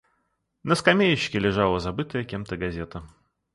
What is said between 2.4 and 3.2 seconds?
газета.